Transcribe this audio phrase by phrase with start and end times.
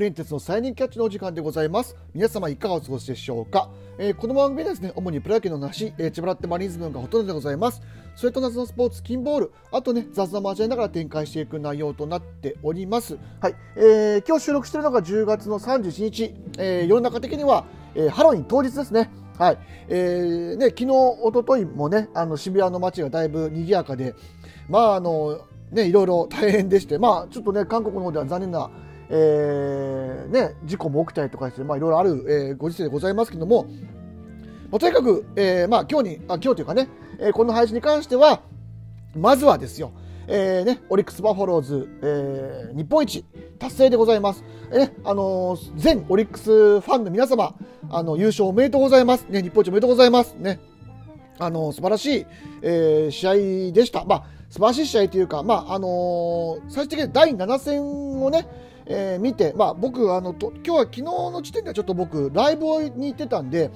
[0.00, 1.94] プリンテスのサイニングキャッチのお時間でございます。
[2.14, 3.68] 皆様いかがお過ごしでしょうか、
[3.98, 7.82] えー、この番組ですね主にプロ野球の話、えー、千葉ラッテマリーンズのがほとんどでございます。
[8.16, 13.18] それと夏のスポーツ金ボールあとね雑談交えながら展開していく内容となっております。
[13.42, 19.10] はい、えー、今日収録しているのが10月の31日、えー、世の中的には、えー、ハロウィン当日ですね。
[19.36, 19.58] はい。
[19.88, 24.14] えーね、昨日、おとといもねあの渋谷の街がだいぶ賑やかで、
[24.66, 28.70] まああのね、いろいろ大変でして、まあ、ちょっとね今国の方では残念な
[29.12, 33.64] えーね、事故も起きたりとかして、まあ、いろいろある、えー、ご時世でございますけども、
[34.70, 36.88] まあ、とにかく、えーまあ、今日にあ今日というかね、
[37.18, 38.42] えー、この配信に関しては
[39.16, 39.92] まずはですよ、
[40.28, 43.24] えーね、オリックス・バファローズ、えー、日本一
[43.58, 44.44] 達成でございます。
[44.70, 47.54] えー、あのー、全オリックスファンの皆様、
[47.90, 49.26] あの優勝おめでとうございます。
[49.28, 50.34] ね、日本一おめでとうございます。
[50.34, 50.60] ね、
[51.40, 52.26] あのー、素晴らしい、
[52.62, 54.04] えー、試合でした。
[54.04, 58.46] まあ、素晴らしい試合というか、まああのー、最終的に第7戦をね、
[58.92, 62.64] えー、見て、まあ、僕あのと、今日は昨日の時点ではちょっと僕、ライブ
[62.96, 63.70] に行ってたんで、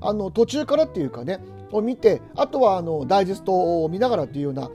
[0.00, 1.40] あの途中からっていうかね、
[1.72, 4.70] を見て、あとはあのダイジェストを見ながらっていうような、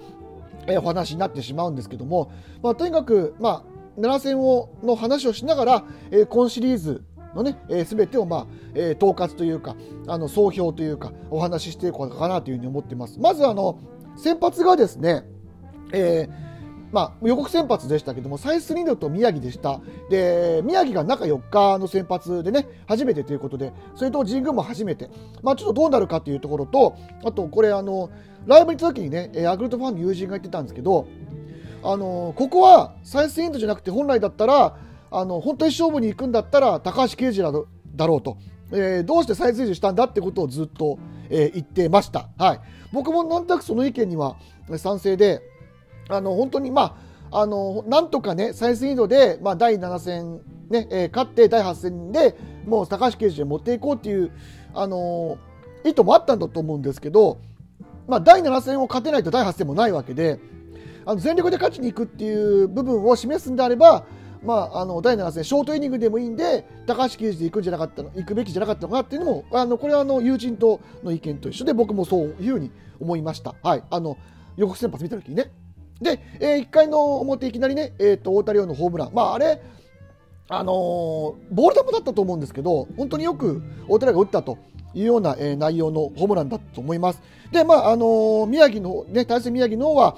[0.67, 2.29] えー、お話になってしまうんですけども、
[2.61, 3.63] まあ、とにかく、ま
[3.97, 13.17] あ、7戦をの話をしながら、えー、今シリーズのね、えー、全てを、まあえー、統括というか、あの総評というか、お話ししていこうかなというふうに思ってます。
[13.17, 13.79] まずあの
[14.17, 15.23] 先発がですね、
[15.93, 16.48] えー
[16.91, 19.79] まあ、予告先発でしたけども、サイスリンドと宮城でした。
[20.09, 25.09] で、宮城が中4日の先発でね、初めてということで、それと神宮も初めて。
[25.43, 28.09] まあ、ちょっとどうなるかというところと、あと、これ、あの、
[28.47, 31.07] ライブに行った時にね、ヤクルトファンの友人が言ってたんですけど、
[31.83, 34.77] あの、ここはサイスリンドじゃなくて、本来だったら、
[35.11, 38.37] あの、本当に勝負に行くんだったら、高橋奎二だろうと。
[38.71, 42.29] えー、どうして再生したんだってことをずっと、えー、言ってました。
[42.37, 42.59] はい。
[42.91, 44.37] 僕もなんとなくその意見には
[44.77, 45.41] 賛成で、
[46.09, 46.97] あの本当に、ま
[47.31, 54.31] あ、あのなんとかね、再生移動で、まあ、第7戦、ねえー、勝って第8戦でもう高橋奎二で持っていこうっていう、
[54.73, 55.37] あの
[55.85, 57.39] 意図もあったんだと思うんですけど、
[58.07, 60.39] まあ、第7戦を勝てないと第8戦もないわけで、
[61.05, 64.03] あの全力で勝ちに行くっていう部分を示すんであれば、
[64.43, 73.55] まあ、あの第7戦、ショートイニングでもいいんで、高橋奎二で行くんじゃなかったの行くべきじゃなかったのかっていうのも、あのこれはあの友人との意見と一緒で、僕もそういうふうに思いました。
[73.61, 74.17] はい、あの
[74.57, 75.51] 予告先発見たときにね。
[76.01, 79.61] で、えー、1回の表いきなりね、えーと、太田亮のホームラン、まあ、あれ、
[80.47, 80.73] あのー、
[81.51, 84.57] ボール球だったと思うんですけど、本当によく太田亮が打ったと
[84.93, 87.21] いうような、えー、内容のホームランだったと思います。
[87.51, 90.15] で、まああのー、宮城の、ね、対戦宮城の方は、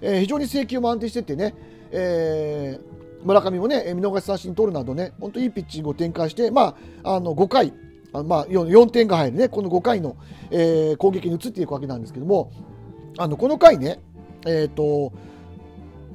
[0.00, 1.54] えー、非常に制球も安定しててね、
[1.90, 7.72] えー、村上もね、見逃し三振取るなどね、本当にいいピッチングを展開して、まあ、あの5回、
[8.12, 10.16] あまあ4、4点が入るね、この5回の、
[10.50, 12.50] えー、攻撃に移っていくわけなんですけども、
[13.18, 14.00] あのこの回ね、
[14.46, 15.12] えっ、ー、と、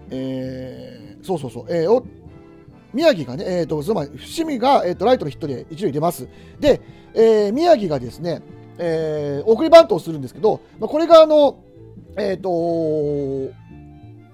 [0.10, 2.06] えー、そうそうそう、えー、お
[2.94, 6.28] 宮城がね、えーと、その前、伏見が、えーと、ライトのヒットで一塁出ます。
[6.60, 6.82] で、
[7.14, 8.42] えー、宮城がですね、
[8.78, 11.60] えー、送りバントをするんですけど、まあ、これがあの、
[12.18, 13.54] えっ、ー、と、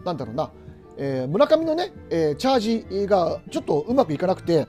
[0.06, 0.52] なんだろうな、
[0.98, 2.60] えー、村上のね、えー、チャー
[3.02, 4.68] ジがちょっとうまくいかなくて、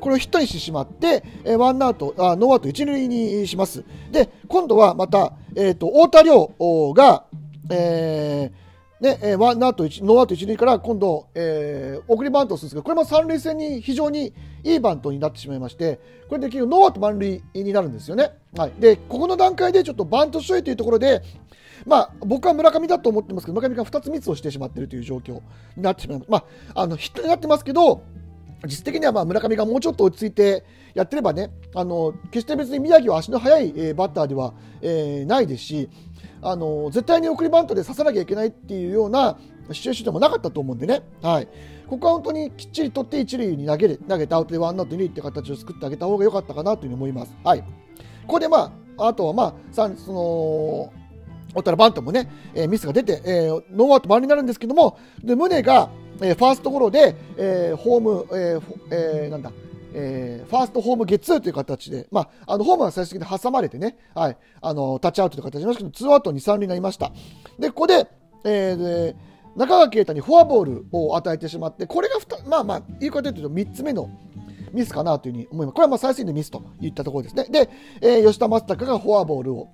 [0.00, 3.84] これをヒットにしてしまって、えー、ワンアウト、あノーアウト一塁にします。
[4.10, 6.50] で、今度はまた、えっ、ー、と、太田椋
[6.94, 7.24] が、
[7.70, 8.65] えー、
[9.00, 14.32] ね、えー、ワンアウト1、ノーアウト1塁から今度、えー、送りバントをするんですけど、これも三塁線に非常に
[14.64, 18.32] いいバントになってしまいまして、これで結局ノーアウト満塁になるんですよね。
[18.56, 18.72] はい。
[18.78, 21.22] で、ここの段階でちょっとバントしといというところで、
[21.84, 25.34] まあ、僕は村上だと思ってますけど、村上が2つミスをしてしまっているという状況
[25.76, 26.30] になってしまいます。
[26.30, 26.38] ま
[26.74, 28.02] あ、あの、ヒットになってますけど、
[28.64, 30.64] 実質的にはまあ村上がもうちょっと落ち着いて
[30.96, 35.90] やってればね、あの決して別に宮城は足の速い、えー、バッターでは、えー、ないですし、
[36.40, 39.38] あの絶対に送りバントで刺さなきゃいけないっていうような
[39.72, 41.48] シチュエーションでもなかったと思うんでね、はい、
[41.86, 47.36] ここは本当にきっちり取って一塁に投げる投げてアウトでワンアウト2って形を作ってあげた方が良かったかなというふうに思います。
[47.44, 47.66] はい、こ
[48.26, 50.20] こで、まあ、あとは、まあ、さその
[51.54, 55.90] おったらバントもね、えー、ミスが出て、えー、ノーアウト満になるんですけども、で宗が、
[56.20, 59.52] えー、ファーストゴロで、えー、ホーム、えーえー、なんだ、
[59.98, 67.12] えー、ファーストホームゲッツーという形で、まあ、あのホームは最終的に挟まれてね、はい、あのタッチアウトという形になりましたけど、ツーアウト2、3塁になりました。
[67.58, 68.06] で、ここで、
[68.44, 69.16] えー、で
[69.56, 72.16] 中川圭太にフォアボールを与えてしまって、これが
[72.46, 74.10] まあまあ、言い方で言うと3つ目の
[74.72, 75.74] ミスかなというふうに思います。
[75.74, 77.46] これはまあ最新のミスといったところですね。
[77.50, 77.70] で、
[78.02, 79.68] えー、吉田正尚がフォアボールを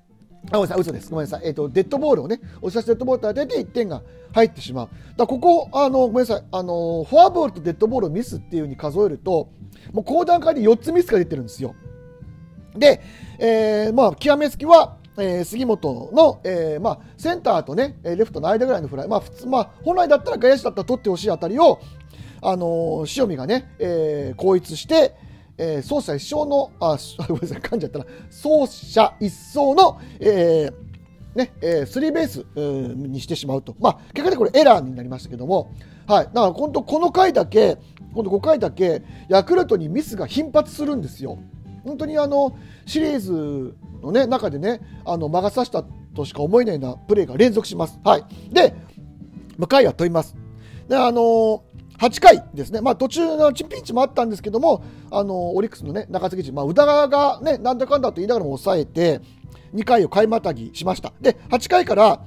[0.50, 1.10] あ、ごめんなさい、嘘です。
[1.10, 1.42] ごめんなさい。
[1.44, 4.02] えっ、ー、と、デッドボールをね、押し出しデッドボールと当てて1点が
[4.32, 4.88] 入ってしまう。
[5.16, 9.50] だここ、あの、ごめんなさい、あの、フォアボールとデッドボールをミスっていう風に数えると、
[9.92, 11.74] もうこの段階で4つミスが出てるんですよ。
[12.76, 13.00] で、
[13.38, 21.80] えー、まあ、極めつきは、えー、杉本の、えーまあ、センターとね、レフトの間ぐらいのフライ、まあ、普通、まあ、本来だったら外野手だったら取ってほしい当たりを、
[22.44, 25.14] あの塩見がね、えー、後逸して、
[25.62, 26.98] えー、走者一生の、あ、
[27.28, 32.44] ごめんなさい、噛んじゃったな、走者一掃の、えー、ね、えー、スリーベース
[32.96, 33.76] にしてしまうと。
[33.78, 35.72] まあ、結果でこれエラーになりましたけども、
[36.08, 36.24] はい。
[36.26, 37.78] だから本当この回だけ、
[38.12, 41.38] 今度5回だけ、ヤクルトにミスが頻発するんですよ。
[41.84, 48.00] 本当にあの、シリーズのね、中でね、あの、魔が差したとしか思えないようなプレーが連続します。
[48.02, 48.24] はい。
[48.50, 48.74] で、
[49.58, 50.34] まあ、回は飛びます。
[50.88, 51.60] で、あのー、
[52.02, 59.20] 8回ですね、まあ、途中のチピンチもあったんですけども、あのオリックスの、ね、中継ぎ陣、まあ、宇田川が、ね、なんだかんだと言いながらも抑えて、
[59.72, 61.12] 2回を買いまたぎしました。
[61.20, 62.25] で、8回から、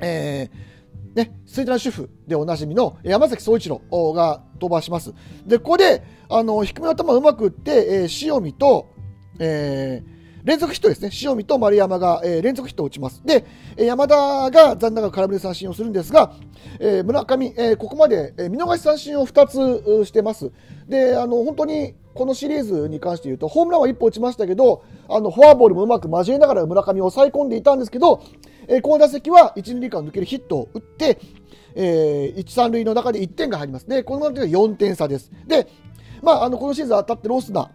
[0.00, 3.80] えー、ね、スイート主婦でおなじみの山崎総一郎
[4.12, 5.12] が登板します。
[5.44, 8.90] で、ここで、あの、低めの球をうまく打って、えー、塩見と、
[9.40, 11.10] えー、連続ヒットですね。
[11.22, 13.22] 塩見と丸山が、えー、連続ヒットを打ちます。
[13.24, 13.44] で、
[13.76, 16.32] 山田が残念ながら空振り三振をするんですが、
[16.78, 20.50] えー、村上、えー、ここまで、えー、見逃し三振を2つしてます。
[20.88, 28.22] で、あの、本当にこのシリーズに関して言うと、ホームランは1本打ちましたけど、あの、フォアボールもうまく交えながら村上を抑え込んでいたんですけど、
[28.66, 31.18] えー、この打席は1、2塁間抜けるヒットを打って、
[31.74, 33.88] えー、1、3塁の中で1点が入ります。
[33.88, 35.30] で、この時は4点差です。
[35.46, 35.68] で、
[36.22, 37.70] まあ、あの、このシーズン当たってロスな、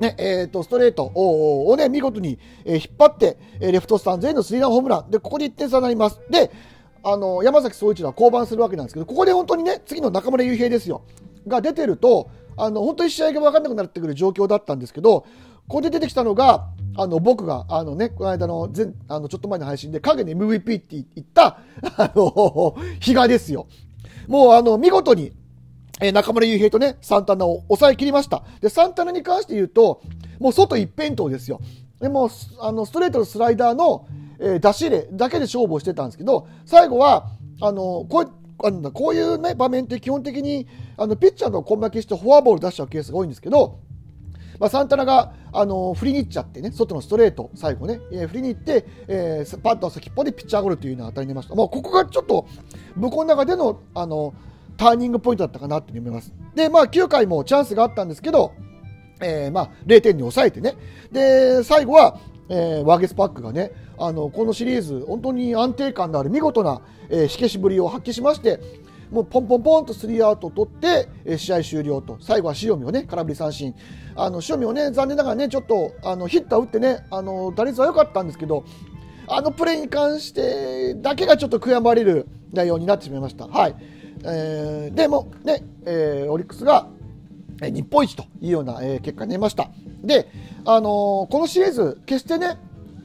[0.00, 5.10] ね、えっ、ー、と、ストレートをね、見事に、引っ張って、レフトスタンドへのスリーランホームラン。
[5.10, 6.20] で、ここで1点差になります。
[6.30, 6.50] で、
[7.02, 11.02] あの、山崎総一郎は降板するわけなんですけど、ここで本当にね、次の中村悠平ですよ。
[11.46, 15.20] が出てると、あの、本当に試合が分かんなくなってくる状況だったんですけど、
[15.68, 21.58] ここで出てきたのが、あの、僕が、あのね、この間の前、あの、ちょっと前の配信で、影で MVP って言った、
[21.96, 23.66] あの、 比嘉ですよ。
[24.28, 25.32] もう、あの、見事に、
[26.00, 28.42] え、中村悠平とね、サンタナを抑え切りました。
[28.60, 30.02] で、サンタナに関して言うと、
[30.38, 31.60] もう外一辺倒ですよ。
[32.00, 32.28] でも、
[32.60, 34.06] あの、ストレートのスライダーの、
[34.38, 37.30] えー、出し入れだけで勝負をしてたんですけど、最後は、
[37.62, 38.32] あの、こう
[38.64, 40.66] あのこういうね、場面って基本的に、
[40.96, 43.80] あの、ピッチャーの根負けしてフォアボール出しちゃうケースが多いんですけど、
[44.58, 51.54] まあ、サンタナが、あの振りに行っちゃってね、外のストレート、最後ね、えー、振りに行って、えー、パッと先っぽでピッチャーゴロというような当たりになりました。
[51.54, 52.46] まあ、ここがちょっと、
[52.94, 54.34] 向こうの中での、あの、
[54.76, 56.32] ターニングポイントだったかなと思います。
[56.54, 58.52] で、まあ、9回もチャンスがあったんですけど、
[59.20, 60.74] えー、まあ、0点に抑えてね。
[61.10, 62.18] で、最後は、
[62.48, 68.60] えー、ワーゲスパックがね、あの、このシリーズ、本当に安定感のある見事な、えー、火消しぶりを発揮しまして、
[69.10, 72.18] もうポンポンポンとスリーアウトを取って、えー、試合終了と。
[72.20, 73.74] 最後は塩見をね、空振り三振。
[74.14, 78.64] あの、塩見をね、残念ながらね、ちょっと、あの、ヒット打ってね、あの、打率は良かったんですけど、
[79.28, 83.46] あのプレーに関してだけがちょっと悔やまれる内容になってしまいました。
[83.46, 83.74] はい。
[84.26, 86.88] えー、でもね、えー、オリックスが
[87.60, 89.70] 日本一というような、えー、結果になりました。
[90.02, 90.28] で、
[90.64, 92.58] あのー、このシリーズ、決してね、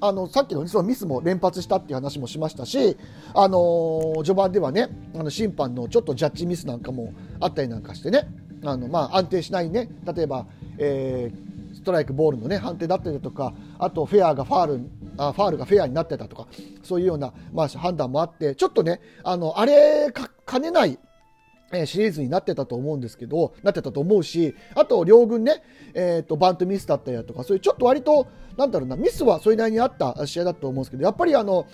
[0.04, 2.98] あのさっきのそのミスも連発したっていう話もしましたし、
[3.36, 8.28] あのー、序盤ではね、あの審判のちょっとジャッジミスなんかもあったりなんかしてね、
[8.66, 10.48] あのまあ、安定しないね、例えば、
[10.78, 16.48] えー、ストライク、ボールの、ね、判定だったりとか、あとフェアがファールあファールがフェアになってたとか、
[16.84, 20.98] そういうような、まあ、判断もあって、ちょっとね、あのあれかねない
[21.74, 25.64] えシリーズになってたと思うんですけど、なってたと思うし、あと両軍ね、
[25.94, 31.66] えっ、ー、と、バントミスだったりだとか、そういうちょっと割と、なんだろうな、ミスはそれなりにあった試合だと思うんですけど、やっぱりあの、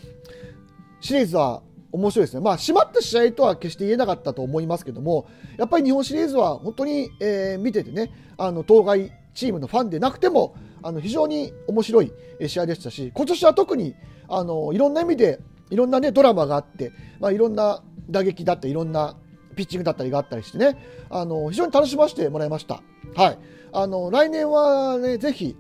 [0.99, 1.61] シリーズは
[1.91, 2.41] 面白いですね。
[2.41, 5.27] まあ、締まった試合とは決して言えなかったと思いますけども、
[5.57, 12.11] やっぱり日本シリーズは本当に、えー、見ててね、あの、当該チームのファンでなくても、あの、非常に面白い
[12.47, 13.95] 試合でしたし、今年は特に、
[14.27, 15.39] あの、いろんな意味で、
[15.69, 19.17] いろんなね、ドラマがあって、まあ、いろんな打撃だった、いろんな
[19.57, 20.77] ピッチングだったりがあったりしてね、
[21.09, 22.81] あの、非常に楽しませてもらいました。
[23.15, 23.39] はい。
[23.73, 25.57] あの、来年はね、ぜひ、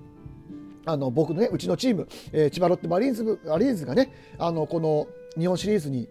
[0.85, 6.07] あの、僕のね、うちのチーム、えー、千葉ロッテマリーンズ、マリーンズがね、あの、この日本シリーズに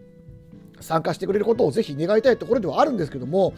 [0.79, 3.53] 参加してくれることをぜひ願いたいところではあるんですけども、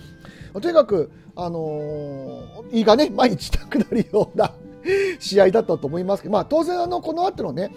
[0.61, 4.53] とにかく、あのー、胃がね、毎日痛くなるような
[5.19, 7.71] 試合だったと思いますけど、まあ、当然、あの、この後のね、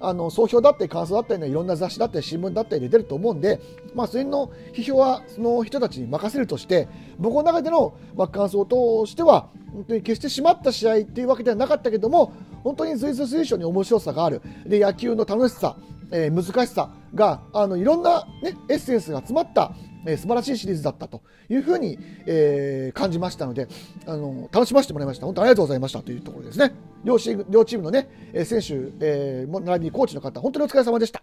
[0.00, 3.60] あの総評だったり感想だったり、ね、いろんな雑誌だったり新聞だったりで出ると思うんで、
[3.94, 6.88] まあ、それの批評はその人たちに任せるとして
[7.18, 14.42] 僕の中での、まあ、感想としては本当に決して締まった試合っていうわけではなかったけども本当に随所随所に面白さがある。
[14.66, 15.76] で野球の楽しさ、
[16.10, 19.72] えー、難しさがあのいろんな、ね、エッセンスが詰まった
[20.06, 23.68] え、素晴らしいシリーズだったというふうに、え、感じましたので、
[24.06, 25.26] あの楽しませてもらいました。
[25.26, 26.74] 本当ありがとうございましたというところですね。
[27.04, 28.08] 両チームのね、
[28.44, 31.22] 選手、えー、並びにコーチの方、本当にお疲れ様でした。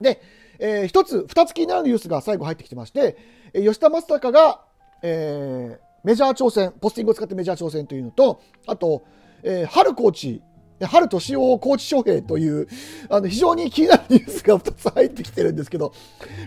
[0.00, 0.20] で、
[0.58, 3.16] えー、一つ、二つ気になるニュースが最後入ってきてまして、
[3.54, 4.64] 吉田正尚が、
[5.02, 9.04] えー、メジャー挑戦、ポスティングを使ってメジャー挑戦というのと、あと、
[9.42, 10.42] えー、春コーチ
[10.86, 12.68] 春年男コーチ翔平という、
[13.08, 15.92] あの、非常に気になる ニュースが2つ入ってきてるんですけど、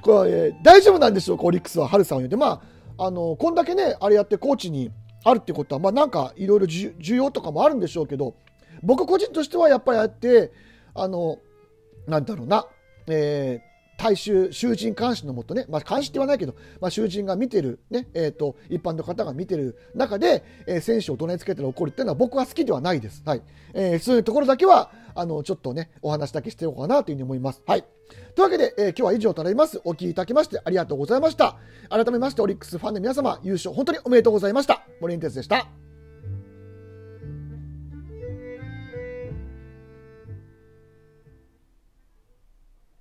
[0.01, 1.38] これ、えー、大丈夫なんでしょう？
[1.38, 2.38] か、オリックスは春さんを言って。
[2.38, 4.91] まああのこんだけねあれやって高知に
[5.23, 8.35] あるってことはまあなんかいろいろ需要とかもあるんでしょうけど
[8.83, 10.51] 僕個人としてはやっぱりあって
[10.93, 11.39] あの
[12.05, 12.67] なんだろうな、
[13.07, 13.71] えー
[14.01, 23.22] 大衆囚人監視のもとね、まあ、監視って言わないけど、まあ、囚人が見てる、ねえーと、一般の方が見てる中で、えー、選手を怒鳴りつけたら怒るっていうのは僕は好きではないです。
[23.24, 23.43] はい
[23.75, 27.62] えー、そういうところだけはあのちょっとねお話だけしておこうかなというふうに思います。
[27.67, 27.86] はい
[28.36, 29.79] というわけで、えー、今日は以上となります。
[29.86, 31.58] お聞きいただきましてありがとうございました。
[31.89, 34.84] 改めましてオリックスファンの皆様優勝本当におめでとうございました。
[35.00, 35.80] 森ンテスでした。